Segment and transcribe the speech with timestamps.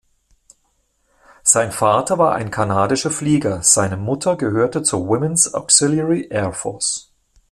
[1.43, 7.11] Sein Vater war ein kanadischer Flieger, seine Mutter gehörte zur Women’s Auxiliary Air Force.